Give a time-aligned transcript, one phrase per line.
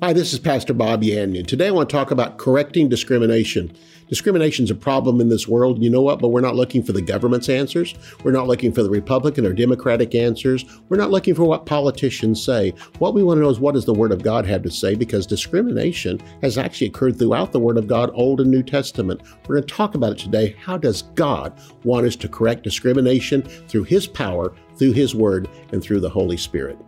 [0.00, 1.44] Hi, this is Pastor Bob Yandian.
[1.44, 3.76] Today I want to talk about correcting discrimination.
[4.08, 6.20] Discrimination is a problem in this world, you know what?
[6.20, 7.96] But we're not looking for the government's answers.
[8.22, 10.64] We're not looking for the Republican or Democratic answers.
[10.88, 12.74] We're not looking for what politicians say.
[13.00, 14.94] What we want to know is what does the Word of God have to say
[14.94, 19.22] because discrimination has actually occurred throughout the Word of God, Old and New Testament.
[19.48, 20.54] We're going to talk about it today.
[20.60, 25.82] How does God want us to correct discrimination through His power, through His Word, and
[25.82, 26.78] through the Holy Spirit?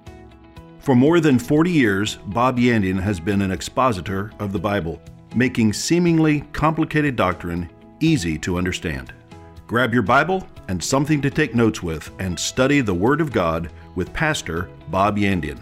[0.90, 5.00] For more than 40 years, Bob Yandian has been an expositor of the Bible,
[5.36, 9.14] making seemingly complicated doctrine easy to understand.
[9.68, 13.70] Grab your Bible and something to take notes with and study the Word of God
[13.94, 15.60] with Pastor Bob Yandian.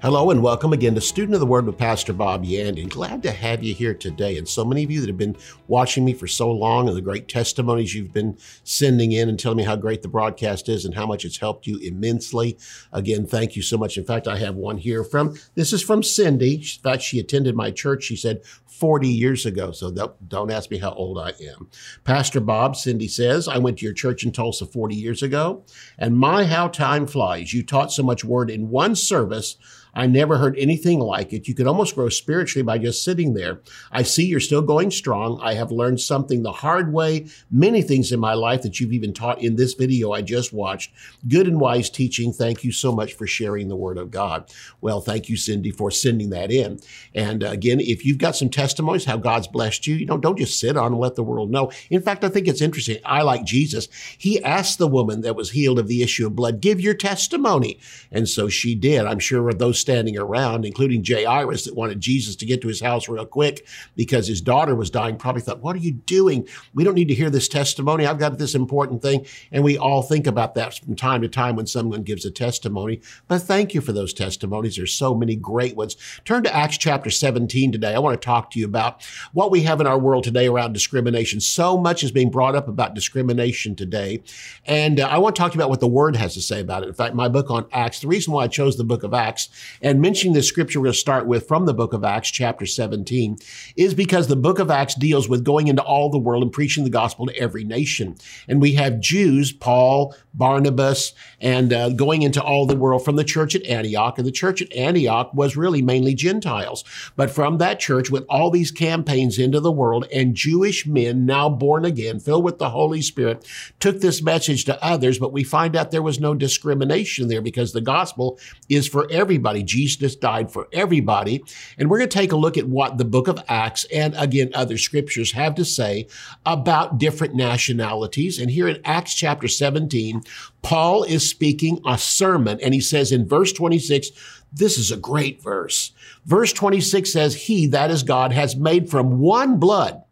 [0.00, 2.88] Hello and welcome again to Student of the Word with Pastor Bob Yandian.
[2.88, 4.38] Glad to have you here today.
[4.38, 7.02] And so many of you that have been watching me for so long and the
[7.02, 10.94] great testimonies you've been sending in and telling me how great the broadcast is and
[10.94, 12.56] how much it's helped you immensely.
[12.92, 13.98] Again, thank you so much.
[13.98, 16.54] In fact, I have one here from, this is from Cindy.
[16.54, 18.42] In fact, she attended my church, she said,
[18.78, 19.72] 40 years ago.
[19.72, 21.68] So don't ask me how old I am.
[22.04, 25.64] Pastor Bob, Cindy says, I went to your church in Tulsa 40 years ago,
[25.98, 27.52] and my, how time flies.
[27.52, 29.56] You taught so much word in one service.
[29.98, 31.48] I never heard anything like it.
[31.48, 33.62] You could almost grow spiritually by just sitting there.
[33.90, 35.40] I see you're still going strong.
[35.42, 39.12] I have learned something the hard way, many things in my life that you've even
[39.12, 40.92] taught in this video I just watched.
[41.26, 42.32] Good and wise teaching.
[42.32, 44.48] Thank you so much for sharing the word of God.
[44.80, 46.78] Well, thank you, Cindy, for sending that in.
[47.12, 50.60] And again, if you've got some testimonies how God's blessed you, you know, don't just
[50.60, 51.72] sit on and let the world know.
[51.90, 52.98] In fact, I think it's interesting.
[53.04, 53.88] I like Jesus.
[54.16, 57.80] He asked the woman that was healed of the issue of blood, give your testimony.
[58.12, 59.04] And so she did.
[59.04, 63.08] I'm sure those standing around, including Jairus that wanted Jesus to get to his house
[63.08, 66.46] real quick because his daughter was dying, probably thought, what are you doing?
[66.74, 68.04] We don't need to hear this testimony.
[68.04, 69.24] I've got this important thing.
[69.50, 73.00] And we all think about that from time to time when someone gives a testimony.
[73.28, 74.76] But thank you for those testimonies.
[74.76, 75.96] There's so many great ones.
[76.26, 77.94] Turn to Acts chapter 17 today.
[77.94, 80.74] I want to talk to you about what we have in our world today around
[80.74, 81.40] discrimination.
[81.40, 84.22] So much is being brought up about discrimination today.
[84.66, 86.60] And uh, I want to talk to you about what the word has to say
[86.60, 86.88] about it.
[86.88, 89.48] In fact, my book on Acts, the reason why I chose the book of Acts
[89.82, 92.66] and mentioning the scripture we're going to start with from the book of Acts, chapter
[92.66, 93.38] 17,
[93.76, 96.84] is because the book of Acts deals with going into all the world and preaching
[96.84, 98.16] the gospel to every nation.
[98.48, 103.24] And we have Jews, Paul, Barnabas, and uh, going into all the world from the
[103.24, 104.18] church at Antioch.
[104.18, 106.84] And the church at Antioch was really mainly Gentiles.
[107.16, 111.48] But from that church went all these campaigns into the world, and Jewish men, now
[111.48, 113.46] born again, filled with the Holy Spirit,
[113.80, 115.18] took this message to others.
[115.18, 119.57] But we find out there was no discrimination there because the gospel is for everybody.
[119.62, 121.42] Jesus died for everybody.
[121.78, 124.50] And we're going to take a look at what the book of Acts and again
[124.54, 126.06] other scriptures have to say
[126.44, 128.38] about different nationalities.
[128.38, 130.22] And here in Acts chapter 17,
[130.62, 134.10] Paul is speaking a sermon and he says in verse 26,
[134.52, 135.92] this is a great verse.
[136.24, 140.02] Verse 26 says, He, that is God, has made from one blood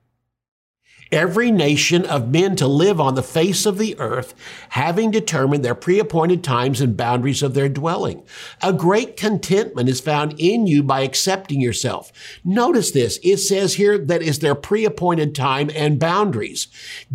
[1.12, 4.34] every nation of men to live on the face of the earth,
[4.70, 8.22] having determined their pre-appointed times and boundaries of their dwelling.
[8.62, 12.12] A great contentment is found in you by accepting yourself.
[12.44, 13.18] Notice this.
[13.22, 16.68] It says here that is their pre-appointed time and boundaries.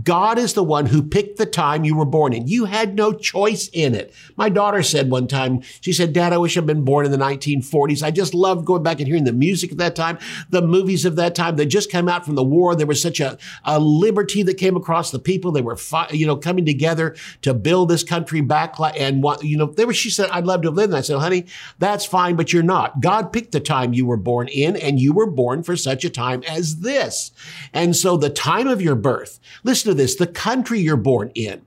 [0.03, 2.47] God is the one who picked the time you were born in.
[2.47, 4.13] You had no choice in it.
[4.35, 7.17] My daughter said one time, she said, Dad, I wish I'd been born in the
[7.17, 8.03] 1940s.
[8.03, 10.17] I just loved going back and hearing the music of that time,
[10.49, 11.55] the movies of that time.
[11.55, 12.75] They just came out from the war.
[12.75, 15.51] There was such a, a liberty that came across the people.
[15.51, 15.77] They were,
[16.11, 18.75] you know, coming together to build this country back.
[18.97, 20.91] And, what, you know, there was, she said, I'd love to have lived.
[20.91, 21.47] And I said, honey,
[21.79, 23.01] that's fine, but you're not.
[23.01, 26.09] God picked the time you were born in and you were born for such a
[26.09, 27.31] time as this.
[27.73, 31.63] And so the time of your birth, listen to this, the country you're born in,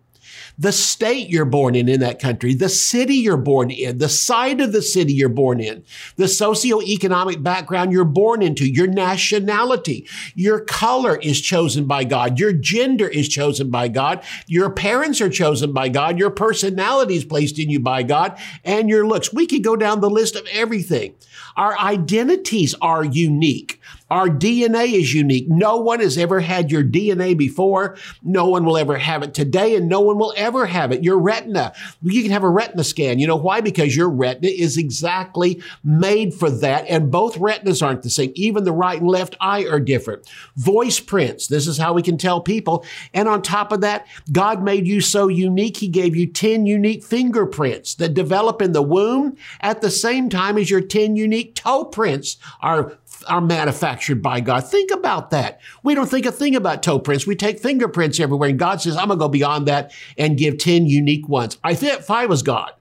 [0.59, 4.61] the state you're born in in that country, the city you're born in, the side
[4.61, 5.85] of the city you're born in,
[6.17, 12.53] the socioeconomic background you're born into, your nationality, your color is chosen by God, your
[12.53, 17.59] gender is chosen by God, your parents are chosen by God, your personality is placed
[17.59, 19.33] in you by God, and your looks.
[19.33, 21.15] We could go down the list of everything.
[21.57, 23.81] Our identities are unique.
[24.15, 25.49] Our DNA is unique.
[25.49, 27.97] No one has ever had your DNA before.
[28.23, 31.03] No one will ever have it today, and no one will ever have it.
[31.03, 33.19] Your retina, you can have a retina scan.
[33.19, 33.61] You know why?
[33.61, 38.31] Because your retina is exactly made for that, and both retinas aren't the same.
[38.37, 40.31] Even the right and left eye are different.
[40.55, 42.87] Voice prints, this is how we can tell people.
[43.13, 47.03] And on top of that, God made you so unique, He gave you 10 unique
[47.03, 51.85] fingerprints that develop in the womb at the same time as your 10 unique toe
[51.85, 54.61] prints are, are manufactured by God.
[54.67, 55.61] Think about that.
[55.83, 57.27] We don't think a thing about toe prints.
[57.27, 60.59] We take fingerprints everywhere, and God says, I'm going to go beyond that and give
[60.59, 61.59] 10 unique ones.
[61.65, 62.73] I think if I was God,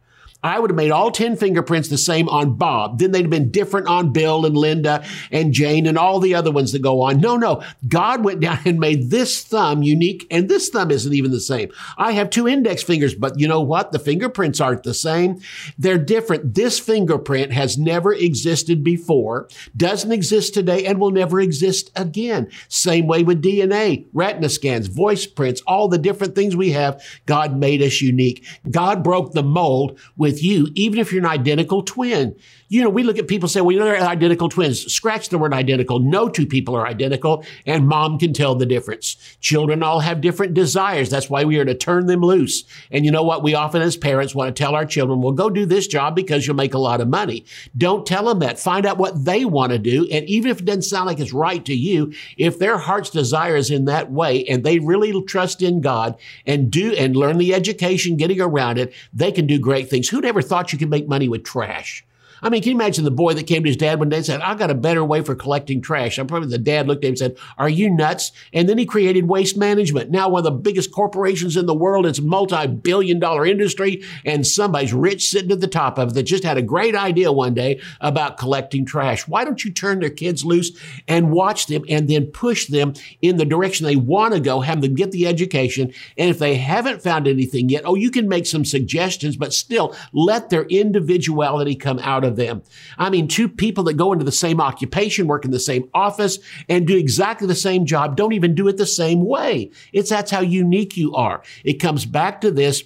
[0.43, 2.99] I would have made all 10 fingerprints the same on Bob.
[2.99, 6.51] Then they'd have been different on Bill and Linda and Jane and all the other
[6.51, 7.21] ones that go on.
[7.21, 7.63] No, no.
[7.87, 11.71] God went down and made this thumb unique, and this thumb isn't even the same.
[11.97, 13.91] I have two index fingers, but you know what?
[13.91, 15.39] The fingerprints aren't the same.
[15.77, 16.55] They're different.
[16.55, 19.47] This fingerprint has never existed before,
[19.77, 22.49] doesn't exist today, and will never exist again.
[22.67, 27.01] Same way with DNA, retina scans, voice prints, all the different things we have.
[27.25, 28.45] God made us unique.
[28.69, 32.35] God broke the mold with you, even if you're an identical twin.
[32.69, 34.91] You know, we look at people say, well, you know, they're identical twins.
[34.91, 36.00] Scratch the word identical.
[36.00, 39.15] No two people are identical, and mom can tell the difference.
[39.41, 41.12] Children all have different desires.
[41.12, 42.63] That's why we are to turn them loose.
[42.89, 43.44] And you know what?
[43.44, 46.47] We often, as parents, want to tell our children, well, go do this job because
[46.47, 47.45] you'll make a lot of money.
[47.77, 48.57] Don't tell them that.
[48.57, 50.07] Find out what they want to do.
[50.12, 53.56] And even if it doesn't sound like it's right to you, if their heart's desire
[53.56, 57.53] is in that way and they really trust in God and do and learn the
[57.53, 60.09] education getting around it, they can do great things.
[60.09, 62.03] Who never thought you could make money with trash?
[62.43, 64.25] I mean, can you imagine the boy that came to his dad one day and
[64.25, 66.17] said, I got a better way for collecting trash?
[66.17, 68.33] I'm probably the dad looked at him and said, Are you nuts?
[68.51, 70.11] And then he created waste management.
[70.11, 74.03] Now, one of the biggest corporations in the world, it's a multi billion dollar industry,
[74.25, 77.31] and somebody's rich sitting at the top of it that just had a great idea
[77.31, 79.25] one day about collecting trash.
[79.25, 83.37] Why don't you turn their kids loose and watch them and then push them in
[83.37, 85.93] the direction they want to go, have them get the education?
[86.17, 89.95] And if they haven't found anything yet, oh, you can make some suggestions, but still
[90.11, 92.63] let their individuality come out of of them.
[92.97, 96.39] I mean, two people that go into the same occupation, work in the same office,
[96.68, 99.71] and do exactly the same job don't even do it the same way.
[99.91, 101.44] It's that's how unique you are.
[101.63, 102.83] It comes back to this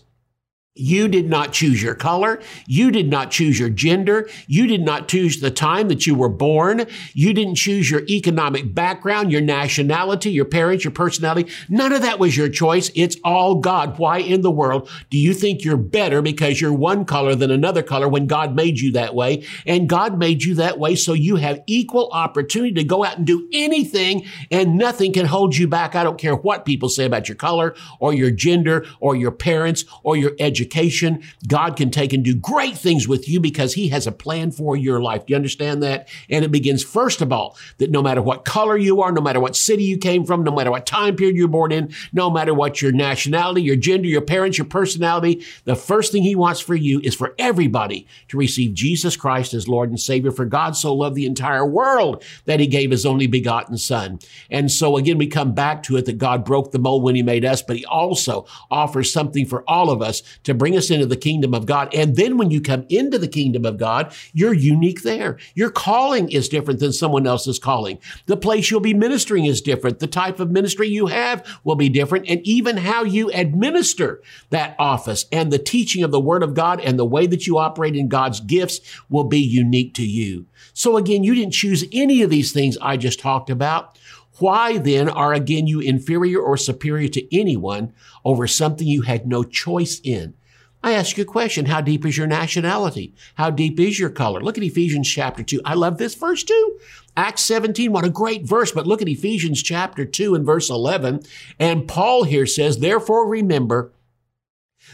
[0.79, 2.39] you did not choose your color.
[2.65, 4.29] You did not choose your gender.
[4.47, 6.85] You did not choose the time that you were born.
[7.13, 11.51] You didn't choose your economic background, your nationality, your parents, your personality.
[11.69, 12.91] None of that was your choice.
[12.95, 13.97] It's all God.
[13.97, 17.83] Why in the world do you think you're better because you're one color than another
[17.83, 19.45] color when God made you that way?
[19.65, 23.25] And God made you that way so you have equal opportunity to go out and
[23.25, 25.95] do anything and nothing can hold you back.
[25.95, 29.85] I don't care what people say about your color or your gender or your parents
[30.03, 31.23] or your education education.
[31.47, 34.75] God can take and do great things with you because he has a plan for
[34.75, 35.25] your life.
[35.25, 36.09] Do you understand that?
[36.29, 39.39] And it begins first of all that no matter what color you are, no matter
[39.39, 42.53] what city you came from, no matter what time period you're born in, no matter
[42.53, 46.75] what your nationality, your gender, your parents, your personality, the first thing he wants for
[46.75, 50.31] you is for everybody to receive Jesus Christ as Lord and Savior.
[50.31, 54.19] For God so loved the entire world that he gave his only begotten son.
[54.49, 57.23] And so again, we come back to it that God broke the mold when he
[57.23, 61.05] made us, but he also offers something for all of us to bring us into
[61.05, 61.93] the kingdom of God.
[61.93, 65.37] And then when you come into the kingdom of God, you're unique there.
[65.55, 67.99] Your calling is different than someone else's calling.
[68.25, 69.99] The place you'll be ministering is different.
[69.99, 72.27] The type of ministry you have will be different.
[72.27, 76.79] And even how you administer that office and the teaching of the word of God
[76.81, 80.45] and the way that you operate in God's gifts will be unique to you.
[80.73, 83.97] So again, you didn't choose any of these things I just talked about.
[84.39, 87.93] Why then are again you inferior or superior to anyone
[88.23, 90.35] over something you had no choice in?
[90.83, 91.65] I ask you a question.
[91.65, 93.13] How deep is your nationality?
[93.35, 94.41] How deep is your color?
[94.41, 95.61] Look at Ephesians chapter 2.
[95.65, 96.79] I love this verse too.
[97.15, 98.71] Acts 17, what a great verse.
[98.71, 101.21] But look at Ephesians chapter 2 and verse 11.
[101.59, 103.91] And Paul here says, Therefore remember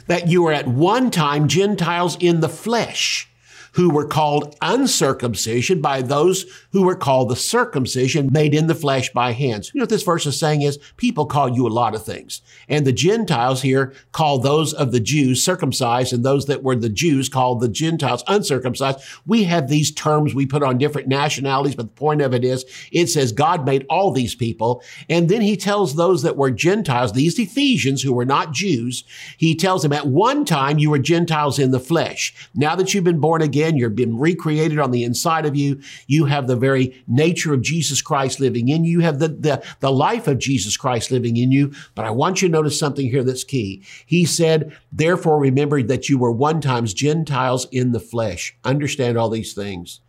[0.07, 3.29] that you were at one time Gentiles in the flesh
[3.73, 9.11] who were called uncircumcision by those who were called the circumcision made in the flesh
[9.13, 9.71] by hands.
[9.73, 12.41] You know what this verse is saying is people call you a lot of things.
[12.69, 16.89] And the Gentiles here call those of the Jews circumcised and those that were the
[16.89, 18.99] Jews called the Gentiles uncircumcised.
[19.25, 22.65] We have these terms we put on different nationalities, but the point of it is
[22.91, 24.83] it says God made all these people.
[25.09, 29.03] And then he tells those that were Gentiles, these Ephesians who were not Jews,
[29.37, 32.33] he tells them at one time you were Gentiles in the flesh.
[32.53, 35.81] Now that you've been born again, You've been recreated on the inside of you.
[36.07, 38.93] You have the very nature of Jesus Christ living in you.
[38.93, 41.73] You have the, the, the life of Jesus Christ living in you.
[41.95, 43.83] But I want you to notice something here that's key.
[44.05, 48.55] He said, therefore remember that you were one times Gentiles in the flesh.
[48.63, 50.01] Understand all these things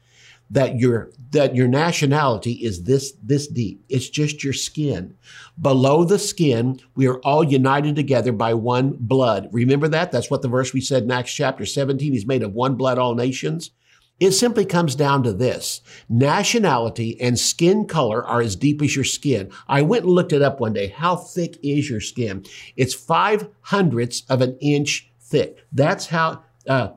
[0.54, 3.84] that your that your nationality is this this deep.
[3.88, 5.16] It's just your skin.
[5.61, 9.49] Below the skin, we are all united together by one blood.
[9.52, 10.12] Remember that?
[10.12, 12.12] That's what the verse we said in Acts chapter 17.
[12.12, 13.73] He's made of one blood all nations.
[14.20, 15.80] It simply comes down to this.
[16.08, 19.50] Nationality and skin color are as deep as your skin.
[19.66, 20.87] I went and looked it up one day.
[20.87, 22.44] How thick is your skin?
[22.76, 25.66] It's five hundredths of an inch thick.
[25.73, 26.90] That's how uh,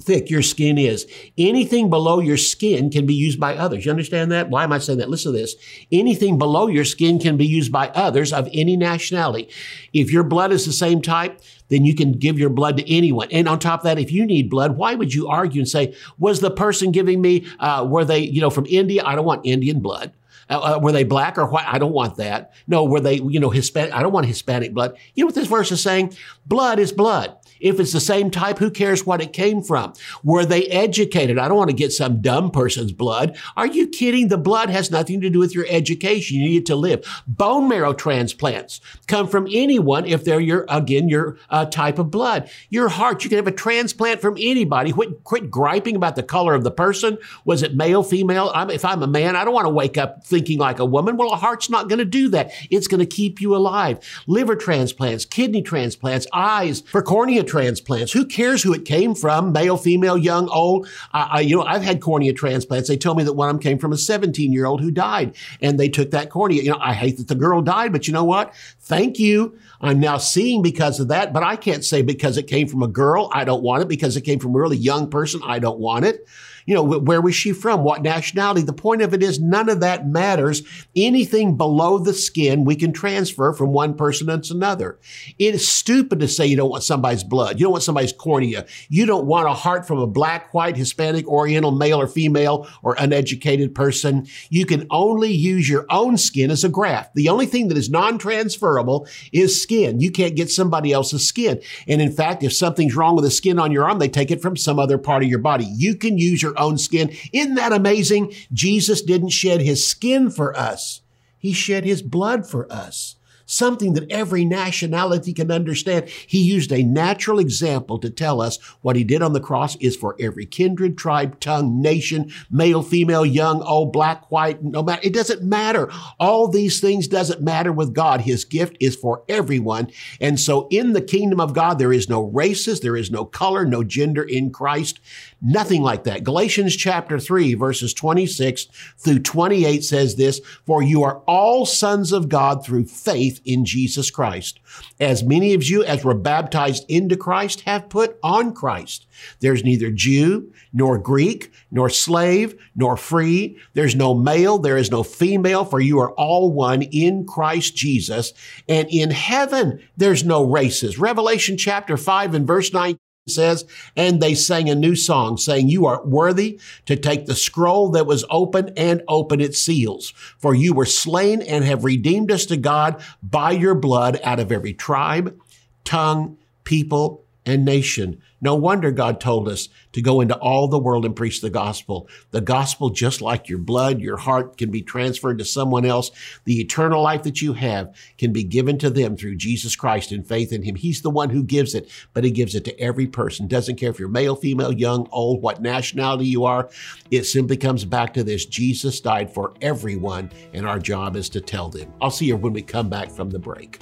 [0.00, 1.06] thick your skin is.
[1.36, 3.84] Anything below your skin can be used by others.
[3.84, 4.50] You understand that?
[4.50, 5.10] Why am I saying that?
[5.10, 5.54] Listen to this.
[5.92, 9.48] Anything below your skin can be used by others of any nationality.
[9.92, 13.28] If your blood is the same type, then you can give your blood to anyone.
[13.30, 15.94] And on top of that, if you need blood, why would you argue and say,
[16.18, 19.02] was the person giving me, uh, were they, you know, from India?
[19.04, 20.12] I don't want Indian blood.
[20.48, 21.66] Uh, uh, were they black or white?
[21.68, 22.52] I don't want that.
[22.66, 23.94] No, were they, you know, Hispanic?
[23.94, 24.96] I don't want Hispanic blood.
[25.14, 26.16] You know what this verse is saying?
[26.44, 27.36] Blood is blood.
[27.60, 29.92] If it's the same type, who cares what it came from?
[30.24, 31.38] Were they educated?
[31.38, 33.36] I don't want to get some dumb person's blood.
[33.56, 34.28] Are you kidding?
[34.28, 36.38] The blood has nothing to do with your education.
[36.38, 37.22] You need it to live.
[37.26, 42.50] Bone marrow transplants come from anyone if they're your, again, your uh, type of blood.
[42.68, 44.92] Your heart, you can have a transplant from anybody.
[44.92, 47.18] Quit, quit griping about the color of the person.
[47.44, 48.50] Was it male, female?
[48.54, 51.16] I'm, if I'm a man, I don't want to wake up thinking like a woman.
[51.16, 52.52] Well, a heart's not going to do that.
[52.70, 53.98] It's going to keep you alive.
[54.26, 58.12] Liver transplants, kidney transplants, eyes for cornea transplants.
[58.12, 59.52] Who cares who it came from?
[59.52, 60.88] Male, female, young, old.
[61.12, 62.88] I, you know, I've had cornea transplants.
[62.88, 65.36] They told me that one of them came from a 17 year old who died
[65.60, 66.62] and they took that cornea.
[66.62, 68.54] You know, I hate that the girl died, but you know what?
[68.78, 69.58] Thank you.
[69.80, 72.88] I'm now seeing because of that, but I can't say because it came from a
[72.88, 73.88] girl, I don't want it.
[73.88, 76.26] Because it came from a really young person, I don't want it.
[76.70, 77.82] You know, where was she from?
[77.82, 78.62] What nationality?
[78.62, 80.62] The point of it is none of that matters.
[80.94, 85.00] Anything below the skin we can transfer from one person to another.
[85.36, 87.58] It is stupid to say you don't want somebody's blood.
[87.58, 88.66] You don't want somebody's cornea.
[88.88, 92.94] You don't want a heart from a black, white, Hispanic, Oriental, male or female or
[93.00, 94.28] uneducated person.
[94.48, 97.16] You can only use your own skin as a graft.
[97.16, 99.98] The only thing that is non-transferable is skin.
[99.98, 101.60] You can't get somebody else's skin.
[101.88, 104.40] And in fact, if something's wrong with the skin on your arm, they take it
[104.40, 105.64] from some other part of your body.
[105.64, 107.14] You can use your own skin.
[107.32, 108.32] Isn't that amazing?
[108.52, 111.00] Jesus didn't shed his skin for us.
[111.38, 113.16] He shed his blood for us
[113.50, 116.08] something that every nationality can understand.
[116.08, 119.96] He used a natural example to tell us what he did on the cross is
[119.96, 125.02] for every kindred, tribe, tongue, nation, male, female, young, old, black, white, no matter.
[125.02, 125.90] It doesn't matter.
[126.20, 128.20] All these things doesn't matter with God.
[128.20, 129.90] His gift is for everyone.
[130.20, 133.64] And so in the kingdom of God, there is no races, there is no color,
[133.64, 135.00] no gender in Christ.
[135.42, 136.24] Nothing like that.
[136.24, 138.66] Galatians chapter 3 verses 26
[138.98, 144.10] through 28 says this, for you are all sons of God through faith in Jesus
[144.10, 144.60] Christ.
[144.98, 149.06] As many of you as were baptized into Christ have put on Christ.
[149.40, 153.58] There's neither Jew, nor Greek, nor slave, nor free.
[153.74, 158.32] There's no male, there is no female, for you are all one in Christ Jesus.
[158.68, 160.98] And in heaven, there's no races.
[160.98, 162.96] Revelation chapter 5 and verse 9
[163.28, 163.64] says,
[163.96, 168.06] and they sang a new song saying, you are worthy to take the scroll that
[168.06, 170.10] was open and open its seals.
[170.38, 174.50] For you were slain and have redeemed us to God by your blood out of
[174.50, 175.38] every tribe,
[175.84, 178.20] tongue, people, and nation.
[178.42, 182.08] No wonder God told us to go into all the world and preach the gospel.
[182.30, 186.10] The gospel, just like your blood, your heart can be transferred to someone else.
[186.44, 190.26] The eternal life that you have can be given to them through Jesus Christ and
[190.26, 190.74] faith in him.
[190.74, 193.46] He's the one who gives it, but he gives it to every person.
[193.46, 196.70] Doesn't care if you're male, female, young, old, what nationality you are.
[197.10, 198.46] It simply comes back to this.
[198.46, 201.92] Jesus died for everyone, and our job is to tell them.
[202.00, 203.80] I'll see you when we come back from the break.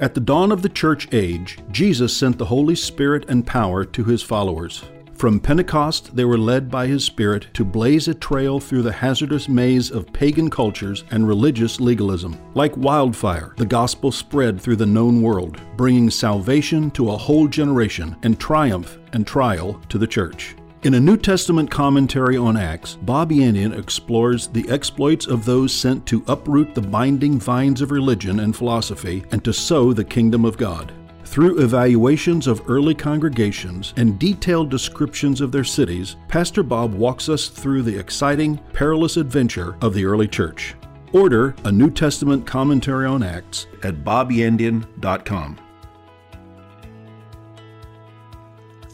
[0.00, 4.04] At the dawn of the church age, Jesus sent the Holy Spirit and power to
[4.04, 4.82] his followers.
[5.14, 9.48] From Pentecost, they were led by his Spirit to blaze a trail through the hazardous
[9.48, 12.36] maze of pagan cultures and religious legalism.
[12.54, 18.16] Like wildfire, the gospel spread through the known world, bringing salvation to a whole generation
[18.24, 20.56] and triumph and trial to the church.
[20.84, 26.04] In a New Testament commentary on Acts, Bob Yandian explores the exploits of those sent
[26.06, 30.56] to uproot the binding vines of religion and philosophy and to sow the kingdom of
[30.56, 30.92] God.
[31.24, 37.46] Through evaluations of early congregations and detailed descriptions of their cities, Pastor Bob walks us
[37.46, 40.74] through the exciting, perilous adventure of the early church.
[41.12, 45.58] Order a New Testament commentary on Acts at bobyandian.com.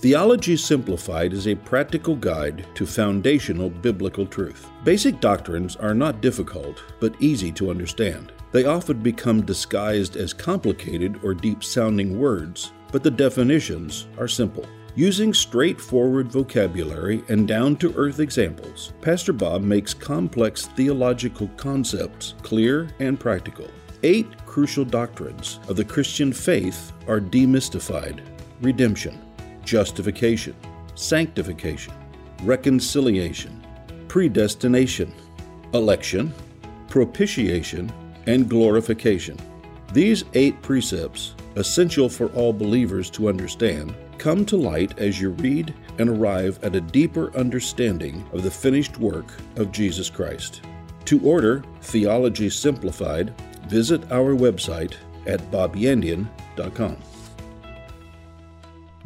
[0.01, 4.71] Theology Simplified is a practical guide to foundational biblical truth.
[4.85, 8.31] Basic doctrines are not difficult, but easy to understand.
[8.53, 14.65] They often become disguised as complicated or deep sounding words, but the definitions are simple.
[14.95, 22.89] Using straightforward vocabulary and down to earth examples, Pastor Bob makes complex theological concepts clear
[23.01, 23.69] and practical.
[24.05, 28.21] Eight crucial doctrines of the Christian faith are demystified
[28.61, 29.21] redemption
[29.69, 30.57] justification,
[30.95, 31.93] sanctification,
[32.43, 33.63] reconciliation,
[34.09, 35.13] predestination,
[35.75, 36.33] election,
[36.89, 37.93] propitiation,
[38.27, 39.37] and glorification.
[39.93, 45.75] These eight precepts, essential for all believers to understand, come to light as you read
[45.99, 50.63] and arrive at a deeper understanding of the finished work of Jesus Christ.
[51.05, 53.35] To order Theology Simplified,
[53.67, 54.95] visit our website
[55.27, 56.97] at bobyandian.com.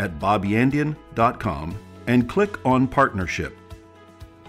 [0.00, 3.59] at bobyandian.com and click on Partnership.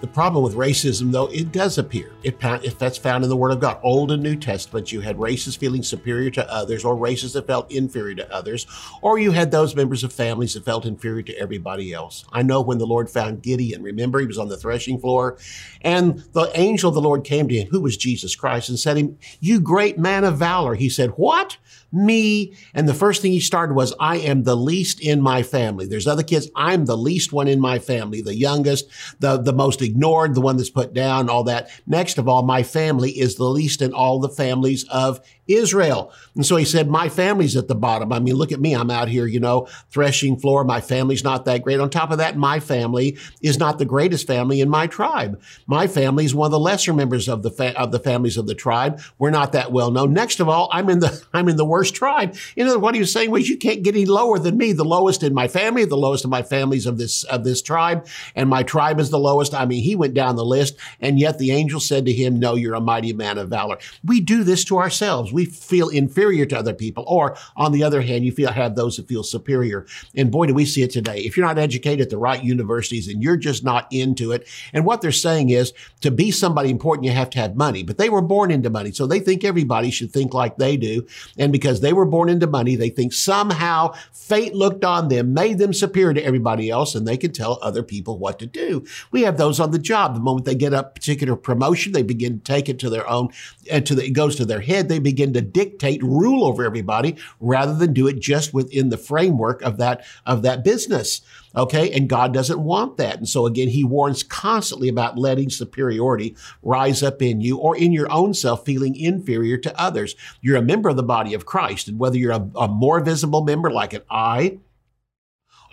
[0.01, 2.12] The problem with racism, though, it does appear.
[2.24, 5.20] It, if that's found in the Word of God, Old and New Testament, you had
[5.20, 8.65] races feeling superior to others, or races that felt inferior to others,
[9.03, 12.25] or you had those members of families that felt inferior to everybody else.
[12.31, 15.38] I know when the Lord found Gideon, remember he was on the threshing floor,
[15.81, 18.98] and the angel of the Lord came to him, who was Jesus Christ, and said
[18.98, 21.58] him, "You great man of valor." He said, "What?"
[21.91, 22.55] me.
[22.74, 25.86] And the first thing he started was, I am the least in my family.
[25.86, 26.50] There's other kids.
[26.55, 28.88] I'm the least one in my family, the youngest,
[29.20, 31.70] the, the most ignored, the one that's put down, all that.
[31.86, 36.14] Next of all, my family is the least in all the families of Israel.
[36.36, 38.14] And so he said, my family's at the bottom.
[38.14, 38.74] I mean, look at me.
[38.74, 40.64] I'm out here, you know, threshing floor.
[40.64, 41.80] My family's not that great.
[41.80, 45.42] On top of that, my family is not the greatest family in my tribe.
[45.68, 48.48] My family is one of the lesser members of the, fa- of the families of
[48.48, 49.02] the tribe.
[49.20, 50.14] We're not that well known.
[50.14, 52.36] Next of all, I'm in the, I'm in the worst tribe.
[52.56, 54.86] You know, what he was saying was you can't get any lower than me, the
[54.86, 58.08] lowest in my family, the lowest of my families of this, of this tribe.
[58.36, 59.54] And my tribe is the lowest.
[59.54, 62.56] I mean, he went down the list and yet the angel said to him, no,
[62.56, 63.78] you're a mighty man of valor.
[64.06, 65.34] We do this to ourselves.
[65.34, 67.04] We we feel inferior to other people.
[67.08, 69.88] Or on the other hand, you feel have those that feel superior.
[70.16, 71.20] And boy, do we see it today.
[71.20, 74.86] If you're not educated at the right universities and you're just not into it, and
[74.86, 77.82] what they're saying is to be somebody important, you have to have money.
[77.82, 78.92] But they were born into money.
[78.92, 81.08] So they think everybody should think like they do.
[81.40, 85.58] And because they were born into money, they think somehow fate looked on them, made
[85.58, 88.86] them superior to everybody else, and they can tell other people what to do.
[89.12, 90.13] We have those on the job.
[90.13, 93.30] The moment they get a particular promotion, they begin to take it to their own,
[93.70, 94.90] and to the, it goes to their head.
[94.90, 99.62] They begin to dictate, rule over everybody rather than do it just within the framework
[99.62, 101.22] of that, of that business.
[101.55, 101.92] Okay.
[101.92, 103.18] And God doesn't want that.
[103.18, 107.92] And so again, he warns constantly about letting superiority rise up in you or in
[107.92, 110.16] your own self feeling inferior to others.
[110.40, 111.88] You're a member of the body of Christ.
[111.88, 114.60] And whether you're a, a more visible member like an eye,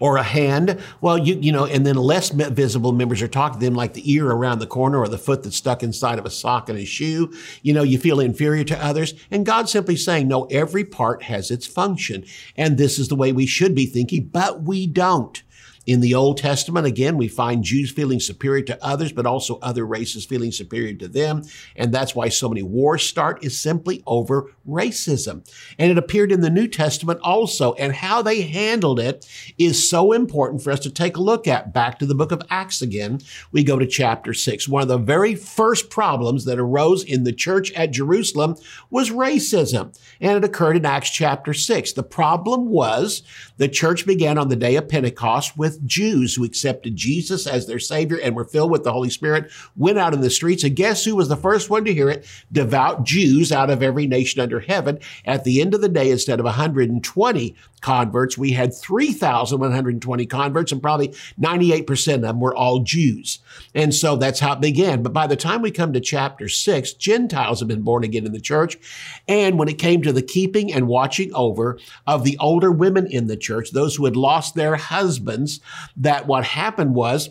[0.01, 0.81] or a hand.
[1.01, 4.13] Well, you you know, and then less visible members are talking to them like the
[4.13, 6.85] ear around the corner or the foot that's stuck inside of a sock and a
[6.85, 7.33] shoe.
[7.63, 9.15] You know, you feel inferior to others.
[9.31, 12.25] And God's simply saying, no, every part has its function.
[12.57, 15.43] And this is the way we should be thinking, but we don't.
[15.89, 19.87] In the Old Testament, again, we find Jews feeling superior to others, but also other
[19.87, 21.45] races feeling superior to them.
[21.77, 25.51] And that's why so many wars start is simply over racism.
[25.79, 27.73] And it appeared in the New Testament also.
[27.73, 31.73] And how they handled it is so important for us to take a look at.
[31.73, 33.21] Back to the book of Acts again,
[33.51, 34.69] we go to chapter six.
[34.69, 38.57] One of the very first problems that arose in the church at Jerusalem
[38.91, 39.99] was racism.
[40.21, 41.95] And it occurred in Acts chapter six.
[41.95, 43.23] The problem was
[43.57, 47.79] the church began on the day of Pentecost with Jews who accepted Jesus as their
[47.79, 50.65] Savior and were filled with the Holy Spirit, went out in the streets.
[50.65, 52.27] And guess who was the first one to hear it?
[52.53, 54.99] Devout Jews out of every nation under heaven.
[55.25, 60.83] At the end of the day, instead of 120 converts, we had 3,120 converts, and
[60.83, 63.39] probably 98% of them were all Jews.
[63.75, 65.03] And so that's how it began.
[65.03, 68.33] But by the time we come to chapter six, Gentiles have been born again in
[68.33, 68.79] the church.
[69.27, 73.27] And when it came to the keeping and watching over of the older women in
[73.27, 75.61] the church, those who had lost their husbands,
[75.97, 77.31] that what happened was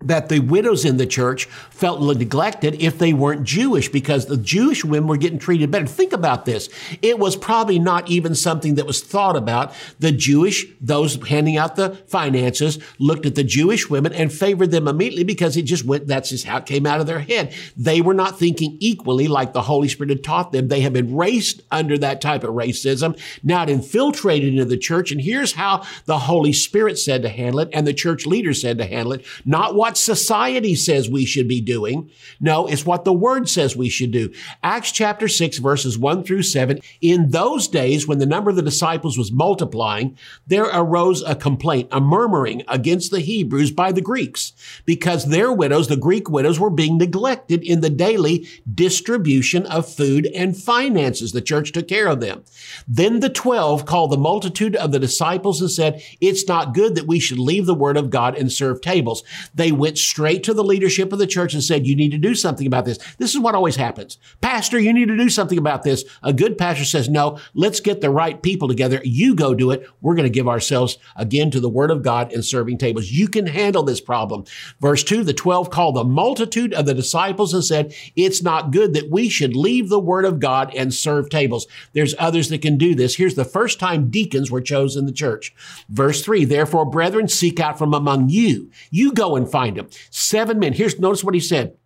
[0.00, 4.84] that the widows in the church felt neglected if they weren't Jewish because the Jewish
[4.84, 5.86] women were getting treated better.
[5.86, 6.68] Think about this.
[7.02, 9.74] It was probably not even something that was thought about.
[9.98, 14.86] The Jewish, those handing out the finances, looked at the Jewish women and favored them
[14.86, 17.52] immediately because it just went, that's just how it came out of their head.
[17.76, 20.68] They were not thinking equally like the Holy Spirit had taught them.
[20.68, 23.18] They had been raised under that type of racism.
[23.42, 25.10] Now it infiltrated into the church.
[25.10, 28.78] And here's how the Holy Spirit said to handle it and the church leaders said
[28.78, 29.26] to handle it.
[29.44, 32.10] Not what what society says we should be doing.
[32.40, 34.30] No, it's what the word says we should do.
[34.62, 36.78] Acts chapter 6 verses 1 through 7.
[37.00, 40.14] In those days when the number of the disciples was multiplying,
[40.46, 44.52] there arose a complaint, a murmuring against the Hebrews by the Greeks
[44.84, 50.26] because their widows, the Greek widows, were being neglected in the daily distribution of food
[50.34, 51.32] and finances.
[51.32, 52.44] The church took care of them.
[52.86, 57.06] Then the twelve called the multitude of the disciples and said, it's not good that
[57.06, 59.22] we should leave the word of God and serve tables.
[59.54, 62.34] They went straight to the leadership of the church and said, you need to do
[62.34, 62.98] something about this.
[63.18, 64.18] This is what always happens.
[64.40, 66.04] Pastor, you need to do something about this.
[66.22, 69.00] A good pastor says, no, let's get the right people together.
[69.04, 69.86] You go do it.
[70.00, 73.10] We're going to give ourselves again to the word of God and serving tables.
[73.10, 74.44] You can handle this problem.
[74.80, 78.94] Verse two, the 12 called the multitude of the disciples and said, it's not good
[78.94, 81.66] that we should leave the word of God and serve tables.
[81.92, 83.16] There's others that can do this.
[83.16, 85.54] Here's the first time deacons were chosen in the church.
[85.88, 88.70] Verse three, therefore, brethren, seek out from among you.
[88.90, 89.88] You go and find them.
[90.10, 90.72] Seven men.
[90.72, 91.76] Here's, notice what he said.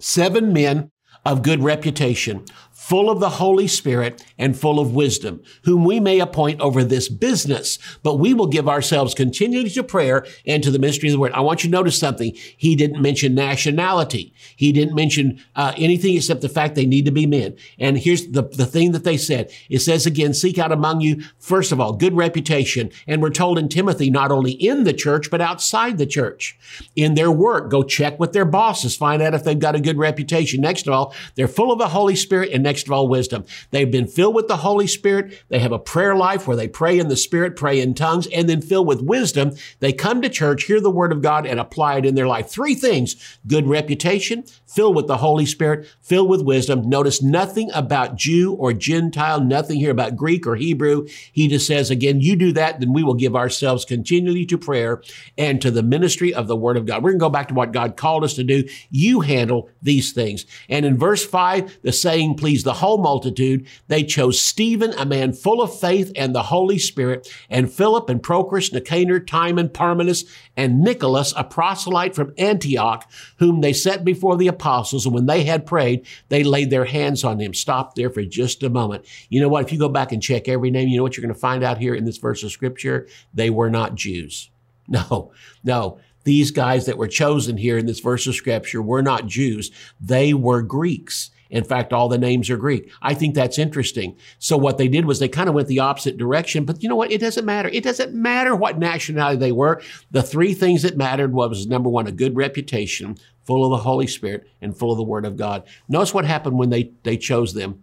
[0.00, 0.90] Seven men
[1.24, 2.44] of good reputation,
[2.90, 7.08] full of the Holy Spirit and full of wisdom, whom we may appoint over this
[7.08, 7.78] business.
[8.02, 11.30] But we will give ourselves continually to prayer and to the ministry of the word.
[11.30, 12.32] I want you to notice something.
[12.56, 14.34] He didn't mention nationality.
[14.56, 17.56] He didn't mention uh, anything except the fact they need to be men.
[17.78, 19.52] And here's the, the thing that they said.
[19.68, 22.90] It says again, seek out among you, first of all, good reputation.
[23.06, 26.58] And we're told in Timothy, not only in the church, but outside the church.
[26.96, 29.96] In their work, go check with their bosses, find out if they've got a good
[29.96, 30.60] reputation.
[30.60, 32.50] Next of all, they're full of the Holy Spirit.
[32.52, 33.44] And next of all wisdom.
[33.70, 35.42] They've been filled with the Holy Spirit.
[35.48, 38.48] They have a prayer life where they pray in the Spirit, pray in tongues, and
[38.48, 39.52] then filled with wisdom.
[39.80, 42.48] They come to church, hear the word of God, and apply it in their life.
[42.48, 43.38] Three things.
[43.46, 46.88] Good reputation, filled with the Holy Spirit, filled with wisdom.
[46.88, 51.06] Notice nothing about Jew or Gentile, nothing here about Greek or Hebrew.
[51.32, 55.02] He just says, again, you do that, then we will give ourselves continually to prayer
[55.36, 57.02] and to the ministry of the word of God.
[57.02, 58.64] We're going to go back to what God called us to do.
[58.90, 60.46] You handle these things.
[60.68, 63.66] And in verse five, the saying the whole multitude.
[63.88, 68.22] They chose Stephen, a man full of faith and the Holy Spirit, and Philip and
[68.22, 70.24] Prochorus, Nicanor, Timon, Parmenas,
[70.56, 75.06] and Nicholas, a proselyte from Antioch, whom they set before the apostles.
[75.06, 77.54] And when they had prayed, they laid their hands on him.
[77.54, 79.04] Stop there for just a moment.
[79.28, 79.64] You know what?
[79.64, 81.62] If you go back and check every name, you know what you're going to find
[81.62, 83.08] out here in this verse of scripture?
[83.32, 84.50] They were not Jews.
[84.90, 85.30] No,
[85.62, 86.00] no.
[86.24, 89.70] These guys that were chosen here in this verse of scripture were not Jews.
[90.00, 91.30] They were Greeks.
[91.50, 92.90] In fact, all the names are Greek.
[93.02, 94.16] I think that's interesting.
[94.38, 96.96] So what they did was they kind of went the opposite direction, but you know
[96.96, 97.10] what?
[97.10, 97.68] It doesn't matter.
[97.68, 99.82] It doesn't matter what nationality they were.
[100.10, 104.06] The three things that mattered was number one, a good reputation, full of the Holy
[104.06, 105.64] Spirit and full of the Word of God.
[105.88, 107.82] Notice what happened when they, they chose them.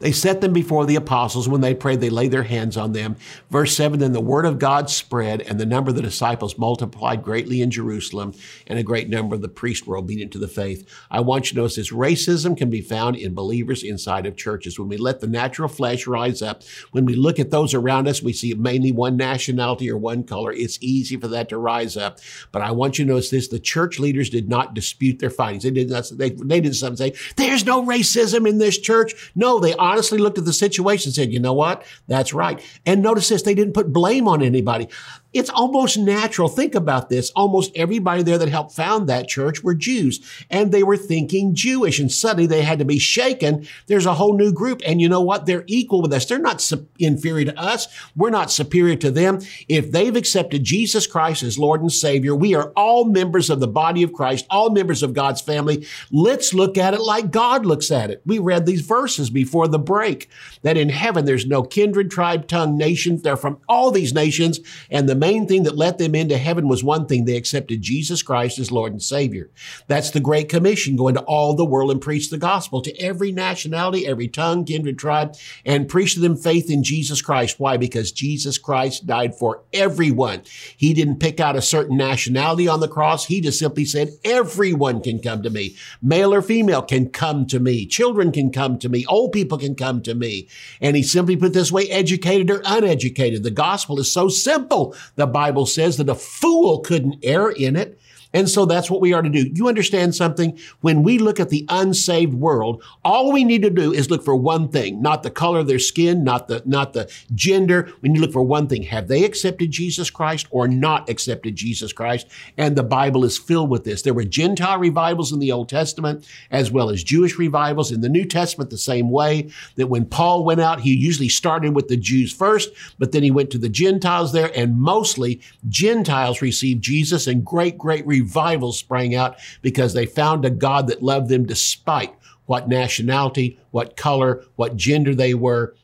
[0.00, 1.48] They set them before the apostles.
[1.48, 3.16] When they prayed, they laid their hands on them.
[3.50, 7.22] Verse 7 Then the word of God spread, and the number of the disciples multiplied
[7.22, 8.34] greatly in Jerusalem,
[8.66, 10.88] and a great number of the priests were obedient to the faith.
[11.10, 14.78] I want you to notice this racism can be found in believers inside of churches.
[14.78, 18.22] When we let the natural flesh rise up, when we look at those around us,
[18.22, 20.50] we see mainly one nationality or one color.
[20.50, 22.20] It's easy for that to rise up.
[22.52, 25.64] But I want you to notice this the church leaders did not dispute their findings.
[25.64, 29.30] They did not, they, they didn't say, There's no racism in this church.
[29.34, 31.84] No, they honestly looked at the situation and said, you know what?
[32.06, 32.62] That's right.
[32.86, 34.88] And notice this, they didn't put blame on anybody.
[35.32, 36.48] It's almost natural.
[36.48, 37.30] Think about this.
[37.36, 41.98] Almost everybody there that helped found that church were Jews and they were thinking Jewish
[41.98, 43.66] and suddenly they had to be shaken.
[43.86, 44.82] There's a whole new group.
[44.84, 45.46] And you know what?
[45.46, 46.26] They're equal with us.
[46.26, 47.86] They're not inferior to us.
[48.16, 49.40] We're not superior to them.
[49.68, 53.68] If they've accepted Jesus Christ as Lord and Savior, we are all members of the
[53.68, 55.86] body of Christ, all members of God's family.
[56.10, 58.22] Let's look at it like God looks at it.
[58.26, 60.28] We read these verses before the break
[60.62, 63.20] that in heaven there's no kindred, tribe, tongue, nation.
[63.22, 66.82] They're from all these nations and the main thing that let them into heaven was
[66.82, 67.26] one thing.
[67.26, 69.50] They accepted Jesus Christ as Lord and Savior.
[69.86, 70.96] That's the Great Commission.
[70.96, 74.98] Go into all the world and preach the gospel to every nationality, every tongue, kindred,
[74.98, 77.60] tribe, and preach to them faith in Jesus Christ.
[77.60, 77.76] Why?
[77.76, 80.42] Because Jesus Christ died for everyone.
[80.76, 83.26] He didn't pick out a certain nationality on the cross.
[83.26, 85.76] He just simply said, everyone can come to me.
[86.00, 87.84] Male or female can come to me.
[87.84, 89.04] Children can come to me.
[89.06, 90.48] Old people can come to me.
[90.80, 93.42] And he simply put this way, educated or uneducated.
[93.42, 94.94] The gospel is so simple.
[95.16, 97.98] The Bible says that a fool couldn't err in it.
[98.32, 99.50] And so that's what we are to do.
[99.54, 100.58] You understand something?
[100.80, 104.36] When we look at the unsaved world, all we need to do is look for
[104.36, 107.92] one thing, not the color of their skin, not the, not the gender.
[108.00, 108.84] We need to look for one thing.
[108.84, 112.28] Have they accepted Jesus Christ or not accepted Jesus Christ?
[112.56, 114.02] And the Bible is filled with this.
[114.02, 118.08] There were Gentile revivals in the Old Testament as well as Jewish revivals in the
[118.08, 121.96] New Testament the same way that when Paul went out, he usually started with the
[121.96, 127.26] Jews first, but then he went to the Gentiles there and mostly Gentiles received Jesus
[127.26, 132.14] and great, great revival sprang out because they found a God that loved them despite
[132.46, 135.74] what nationality, what color, what gender they were,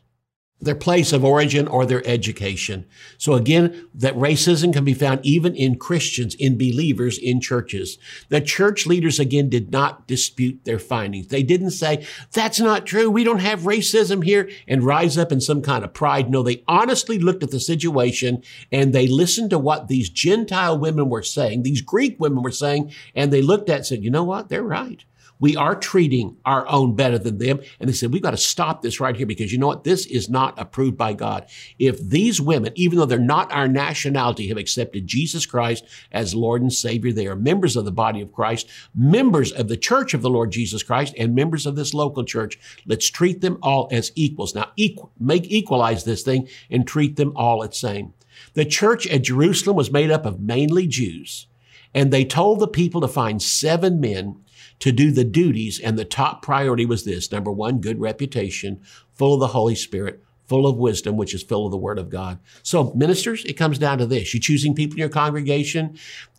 [0.59, 2.87] their place of origin or their education.
[3.19, 7.99] So again, that racism can be found even in Christians, in believers, in churches.
[8.31, 11.27] The church leaders again did not dispute their findings.
[11.27, 13.11] They didn't say, that's not true.
[13.11, 16.31] We don't have racism here and rise up in some kind of pride.
[16.31, 18.43] No, they honestly looked at the situation
[18.73, 22.93] and they listened to what these Gentile women were saying, these Greek women were saying,
[23.15, 24.49] and they looked at and said, you know what?
[24.49, 25.05] They're right.
[25.39, 27.61] We are treating our own better than them.
[27.79, 29.85] And they said, we've got to stop this right here because you know what?
[29.85, 31.47] This is not approved by God.
[31.79, 36.63] If these women, even though they're not our nationality, have accepted Jesus Christ as Lord
[36.63, 40.23] and Savior, they are members of the body of Christ, members of the church of
[40.23, 42.59] the Lord Jesus Christ, and members of this local church.
[42.87, 44.55] Let's treat them all as equals.
[44.55, 48.15] Now, equal, make equalize this thing and treat them all the same.
[48.55, 51.47] The church at Jerusalem was made up of mainly Jews,
[51.95, 54.43] and they told the people to find seven men
[54.81, 55.81] to do the duties.
[55.81, 57.31] And the top priority was this.
[57.33, 58.81] Number one, good reputation,
[59.15, 62.11] full of the Holy Spirit, full of wisdom, which is full of the word of
[62.11, 62.39] God.
[62.63, 64.33] So ministers, it comes down to this.
[64.33, 65.99] You're choosing people in your congregation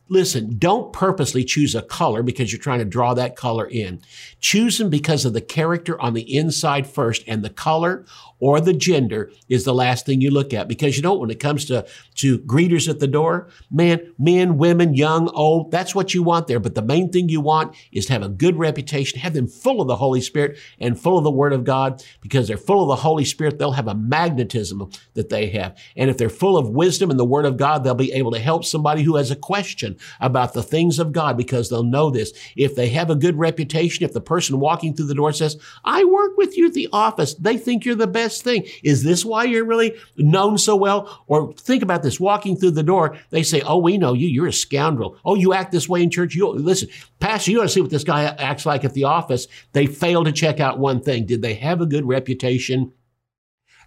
[0.09, 4.01] Listen, don't purposely choose a color because you're trying to draw that color in.
[4.39, 8.05] Choose them because of the character on the inside first, and the color
[8.39, 10.67] or the gender is the last thing you look at.
[10.67, 14.93] Because you know, when it comes to, to greeters at the door, man, men, women,
[14.93, 16.59] young, old, that's what you want there.
[16.59, 19.81] But the main thing you want is to have a good reputation, have them full
[19.81, 22.89] of the Holy Spirit and full of the Word of God, because they're full of
[22.89, 25.77] the Holy Spirit, they'll have a magnetism that they have.
[25.95, 28.39] And if they're full of wisdom and the Word of God, they'll be able to
[28.39, 32.33] help somebody who has a question about the things of God because they'll know this.
[32.55, 36.03] If they have a good reputation, if the person walking through the door says, I
[36.03, 38.65] work with you at the office, they think you're the best thing.
[38.83, 41.23] Is this why you're really known so well?
[41.27, 44.27] Or think about this walking through the door, they say, Oh, we know you.
[44.27, 45.17] You're a scoundrel.
[45.25, 46.35] Oh, you act this way in church.
[46.35, 49.47] You listen, Pastor, you ought to see what this guy acts like at the office.
[49.73, 51.25] They fail to check out one thing.
[51.25, 52.93] Did they have a good reputation?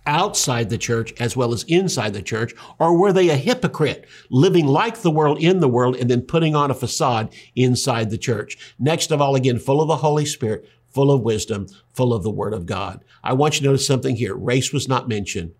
[0.06, 2.54] outside the church as well as inside the church?
[2.78, 6.54] Or were they a hypocrite, living like the world in the world and then putting
[6.54, 8.74] on a facade inside the church?
[8.78, 12.30] Next of all, again, full of the Holy Spirit, full of wisdom, full of the
[12.30, 13.04] Word of God.
[13.22, 14.34] I want you to notice something here.
[14.34, 15.52] Race was not mentioned.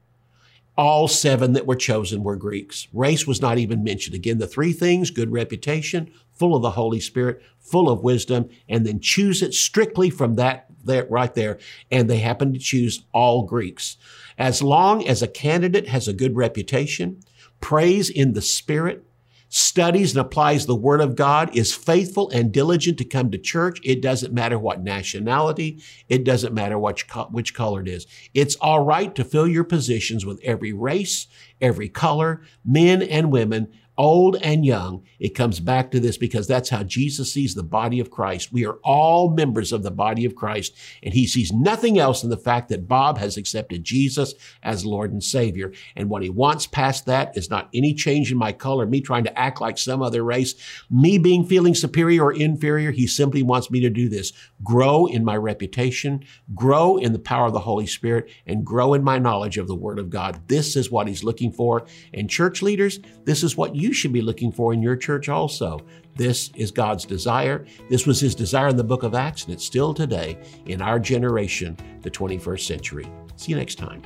[0.77, 2.89] All seven that were chosen were Greeks.
[2.93, 4.15] Race was not even mentioned.
[4.15, 8.87] Again, the three things good reputation, full of the Holy Spirit, full of wisdom, and
[8.87, 11.59] then choose it strictly from that there, right there.
[11.91, 13.97] And they happen to choose all Greeks.
[14.39, 17.21] As long as a candidate has a good reputation,
[17.61, 19.05] prays in the Spirit,
[19.51, 23.81] studies and applies the Word of God, is faithful and diligent to come to church,
[23.85, 28.07] it doesn't matter what nationality, it doesn't matter which, which color it is.
[28.33, 31.27] It's all right to fill your positions with every race,
[31.61, 36.71] every color, men and women, old and young, it comes back to this because that's
[36.71, 38.51] how Jesus sees the body of Christ.
[38.51, 42.31] We are all members of the body of Christ, and he sees nothing else than
[42.31, 44.33] the fact that Bob has accepted Jesus
[44.63, 45.71] as Lord and Savior.
[45.97, 49.25] And what he wants past that is not any change in my color, me trying
[49.25, 50.55] to act like some other race,
[50.91, 52.93] me being feeling superior or inferior.
[52.93, 54.33] He simply wants me to do this
[54.65, 59.05] grow in my reputation, grow in the power of the Holy Spirit, and grow in
[59.05, 60.41] my knowledge of the Word of God.
[60.49, 61.85] This is what he's looking for.
[62.15, 65.29] And church leaders, this is what you you should be looking for in your church
[65.29, 65.81] also.
[66.15, 67.67] This is God's desire.
[67.89, 71.01] This was his desire in the book of Acts, and it's still today in our
[71.01, 73.11] generation, the 21st century.
[73.35, 74.01] See you next time.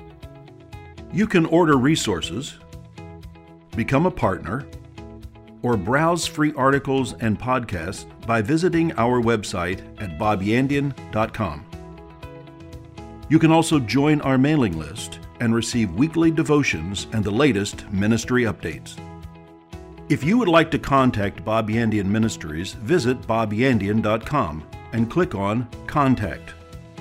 [1.12, 2.54] You can order resources,
[3.76, 4.66] become a partner,
[5.60, 11.66] or browse free articles and podcasts by visiting our website at bobyandian.com.
[13.28, 18.44] You can also join our mailing list and receive weekly devotions and the latest ministry
[18.44, 18.98] updates.
[20.10, 24.62] If you would like to contact Bob Yandian Ministries, visit bobyandian.com
[24.92, 26.52] and click on Contact.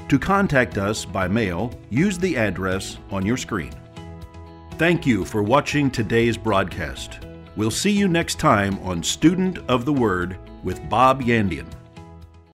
[0.08, 3.74] To contact us by mail, use the address on your screen.
[4.78, 7.26] Thank you for watching today's broadcast.
[7.58, 11.68] We'll see you next time on Student of the Word with Bob Yandian.